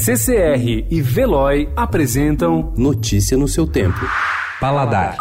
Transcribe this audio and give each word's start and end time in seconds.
CCR 0.00 0.86
e 0.88 1.02
Veloy 1.02 1.68
apresentam 1.74 2.72
Notícia 2.76 3.36
no 3.36 3.48
seu 3.48 3.66
tempo. 3.66 3.98
Paladar. 4.60 5.16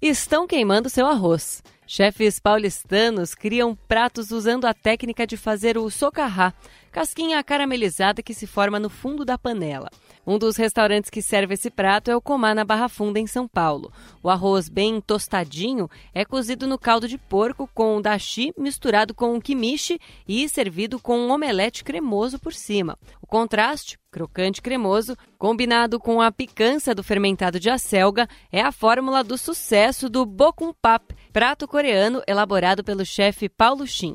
Estão 0.00 0.46
queimando 0.46 0.88
seu 0.88 1.06
arroz. 1.06 1.60
Chefes 1.86 2.40
paulistanos 2.40 3.34
criam 3.34 3.76
pratos 3.86 4.30
usando 4.30 4.64
a 4.64 4.72
técnica 4.72 5.26
de 5.26 5.36
fazer 5.36 5.76
o 5.76 5.90
socarrá, 5.90 6.54
casquinha 6.90 7.42
caramelizada 7.42 8.22
que 8.22 8.32
se 8.32 8.46
forma 8.46 8.78
no 8.78 8.88
fundo 8.88 9.24
da 9.24 9.36
panela. 9.36 9.90
Um 10.26 10.38
dos 10.38 10.56
restaurantes 10.56 11.10
que 11.10 11.20
serve 11.20 11.54
esse 11.54 11.68
prato 11.68 12.10
é 12.10 12.16
o 12.16 12.20
Comar 12.20 12.54
na 12.54 12.64
Barra 12.64 12.88
Funda, 12.88 13.20
em 13.20 13.26
São 13.26 13.46
Paulo. 13.46 13.92
O 14.22 14.30
arroz 14.30 14.68
bem 14.70 14.98
tostadinho 15.00 15.90
é 16.14 16.24
cozido 16.24 16.66
no 16.66 16.78
caldo 16.78 17.06
de 17.06 17.18
porco 17.18 17.68
com 17.74 18.00
dashi 18.00 18.52
misturado 18.56 19.12
com 19.12 19.38
kimichi 19.40 20.00
e 20.26 20.48
servido 20.48 20.98
com 20.98 21.18
um 21.18 21.30
omelete 21.30 21.84
cremoso 21.84 22.38
por 22.38 22.54
cima. 22.54 22.96
O 23.20 23.26
contraste, 23.26 23.98
crocante 24.10 24.62
cremoso, 24.62 25.16
combinado 25.36 25.98
com 25.98 26.22
a 26.22 26.30
picância 26.30 26.94
do 26.94 27.02
fermentado 27.02 27.58
de 27.58 27.68
acelga, 27.68 28.28
é 28.50 28.62
a 28.62 28.72
fórmula 28.72 29.24
do 29.24 29.36
sucesso 29.36 30.08
do 30.08 30.24
bokumpap, 30.24 31.14
prato 31.32 31.66
coreano 31.74 32.22
elaborado 32.28 32.84
pelo 32.84 33.04
chefe 33.04 33.48
Paulo 33.48 33.84
Shin. 33.84 34.14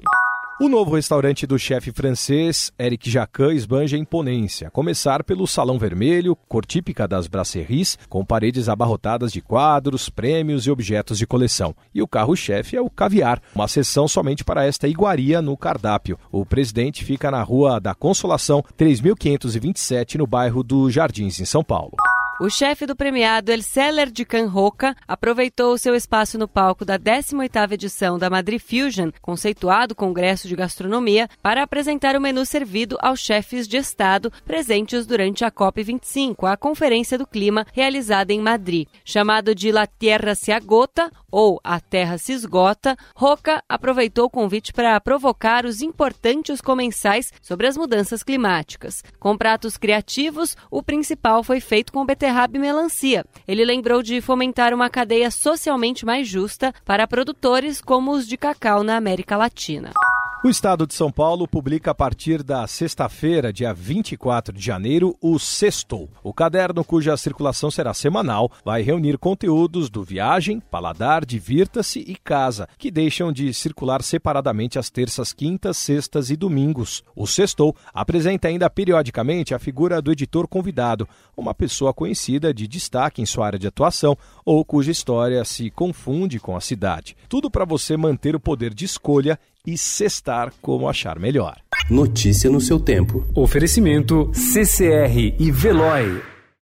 O 0.62 0.70
novo 0.70 0.95
restaurante 0.95 1.45
do 1.45 1.59
chefe 1.59 1.91
francês 1.91 2.72
Eric 2.80 3.09
Jacquin 3.09 3.52
esbanja 3.52 3.98
imponência, 3.98 4.70
a 4.70 4.72
começar 4.72 5.26
pelo 5.26 5.45
Salão 5.45 5.77
Vermelho, 5.77 6.38
cor 6.48 6.66
típica 6.66 7.05
das 7.05 7.27
brasseries, 7.27 7.98
com 8.08 8.23
paredes 8.23 8.70
abarrotadas 8.70 9.34
de 9.34 9.41
quadros, 9.41 10.08
prêmios 10.08 10.68
e 10.68 10.72
objetos 10.72 11.18
de 11.18 11.27
coleção. 11.27 11.76
E 11.94 12.02
o 12.02 12.08
carro-chefe 12.08 12.77
é 12.77 12.82
o 12.82 12.90
caviar, 12.90 13.41
uma 13.54 13.68
sessão 13.68 14.07
somente 14.07 14.46
para 14.46 14.66
esta 14.66 14.88
iguaria 14.88 15.41
no 15.41 15.57
cardápio. 15.57 16.18
O 16.32 16.46
presidente 16.46 17.04
fica 17.04 17.29
na 17.29 17.44
Rua 17.44 17.77
da 17.77 17.94
Consolação, 17.94 18.63
3527, 18.77 20.18
no 20.18 20.26
bairro 20.26 20.63
do 20.63 20.90
Jardins, 20.90 21.41
em 21.41 21.46
São 21.46 21.62
Paulo. 21.62 21.91
O 22.41 22.49
chefe 22.49 22.85
do 22.85 22.95
premiado 22.95 23.51
El 23.51 23.62
Celler 23.62 24.09
de 24.09 24.23
Can 24.23 24.48
Roca 24.48 24.95
aproveitou 25.05 25.77
seu 25.77 25.93
espaço 25.93 26.37
no 26.37 26.48
palco 26.48 26.85
da 26.85 26.98
18ª 26.98 27.73
edição 27.73 28.18
da 28.18 28.29
Madrid 28.29 28.62
Fusion, 28.62 29.12
conceituado 29.21 29.93
Congresso 29.93 30.48
de 30.48 30.55
Gastronomia, 30.55 31.27
para 31.43 31.62
apresentar 31.62 32.15
o 32.15 32.21
menu 32.21 32.45
servido 32.45 32.98
aos 33.01 33.20
chefes 33.20 33.67
de 33.67 33.76
Estado 33.76 34.32
presentes 34.45 35.05
durante 35.05 35.43
a 35.43 35.51
COP25, 35.51 36.49
a 36.49 36.55
Conferência 36.55 37.17
do 37.17 37.27
Clima 37.27 37.67
realizada 37.73 38.32
em 38.32 38.40
Madrid. 38.40 38.87
Chamado 39.04 39.54
de 39.54 39.70
La 39.70 39.85
Tierra 39.85 40.34
se 40.34 40.54
agota, 40.54 41.12
ou 41.29 41.60
A 41.62 41.82
Terra 41.82 42.17
se 42.17 42.32
esgota, 42.32 42.95
Roca 43.13 43.62
aproveitou 43.67 44.26
o 44.26 44.29
convite 44.29 44.71
para 44.71 44.99
provocar 45.01 45.65
os 45.65 45.82
importantes 45.82 46.62
comensais 46.62 47.34
sobre 47.41 47.67
as 47.67 47.76
mudanças 47.76 48.23
climáticas. 48.23 49.04
Com 49.20 49.37
pratos 49.37 49.76
criativos, 49.76 50.55
o 50.71 50.82
principal 50.82 51.43
foi 51.43 51.60
feito 51.60 51.91
com 51.91 52.05
beterraba 52.05 52.29
e 52.58 52.60
melancia. 52.60 53.26
Ele 53.48 53.66
lembrou 53.66 54.02
de 54.02 54.22
fomentar 54.22 54.74
uma 54.74 54.90
cadeia 54.90 55.30
socialmente 55.32 56.05
mais 56.05 56.27
justa 56.27 56.74
para 56.85 57.08
produtores 57.08 57.82
como 57.82 58.12
os 58.12 58.27
de 58.27 58.38
cacau 58.38 58.84
na 58.84 58.98
América 58.98 59.38
Latina. 59.38 59.91
O 60.41 60.48
Estado 60.48 60.87
de 60.87 60.93
São 60.93 61.12
Paulo 61.12 61.45
publica 61.45 61.91
a 61.91 61.93
partir 61.93 62.41
da 62.43 62.65
sexta-feira, 62.65 63.51
dia 63.51 63.73
24 63.73 64.56
de 64.56 64.66
janeiro, 64.66 65.13
o 65.22 65.38
Sextou. 65.38 66.09
O 66.23 66.34
caderno, 66.34 66.81
cuja 66.81 67.18
circulação 67.18 67.69
será 67.69 67.94
semanal, 67.94 68.50
vai 68.63 68.81
reunir 68.81 69.17
conteúdos 69.17 69.90
do 69.90 70.01
Viagem, 70.01 70.62
Paladar, 70.62 71.25
Divirta-se 71.25 72.00
e 72.00 72.16
Casa, 72.16 72.69
que 72.78 72.90
deixam 72.90 73.34
de 73.34 73.53
circular 73.53 74.01
separadamente 74.01 74.79
às 74.79 74.90
terças, 74.90 75.34
quintas, 75.34 75.75
sextas 75.75 76.29
e 76.29 76.38
domingos. 76.38 77.03
O 77.13 77.28
Sextou 77.28 77.75
apresenta 77.94 78.47
ainda 78.47 78.69
periodicamente 78.69 79.53
a 79.53 79.59
figura 79.59 80.01
do 80.01 80.09
editor 80.09 80.47
convidado, 80.47 81.06
uma 81.35 81.53
pessoa 81.53 81.94
conhecida 81.94 82.53
de 82.53 82.66
destaque 82.66 83.21
em 83.21 83.25
sua 83.25 83.45
área 83.45 83.59
de 83.59 83.67
atuação 83.67 84.17
ou 84.45 84.63
cuja 84.63 84.89
história 84.89 85.44
se 85.44 85.69
confunde 85.69 86.39
com 86.39 86.56
a 86.56 86.61
cidade. 86.61 87.17
Tudo 87.27 87.51
para 87.51 87.66
você 87.66 87.97
manter 87.97 88.38
o 88.38 88.39
poder 88.39 88.73
de 88.73 88.85
escolha 88.85 89.38
e 89.65 89.77
cestar 89.77 90.53
como 90.61 90.89
achar 90.89 91.19
melhor. 91.19 91.57
Notícia 91.89 92.49
no 92.49 92.61
seu 92.61 92.79
tempo. 92.79 93.25
Oferecimento 93.35 94.31
CCR 94.33 95.35
e 95.39 95.51
Veloy. 95.51 96.38